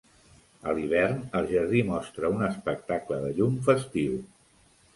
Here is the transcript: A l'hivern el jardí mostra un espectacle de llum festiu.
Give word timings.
A 0.71 0.71
l'hivern 0.77 1.19
el 1.41 1.49
jardí 1.51 1.83
mostra 1.91 2.33
un 2.37 2.43
espectacle 2.49 3.21
de 3.27 3.31
llum 3.41 3.63
festiu. 3.71 4.21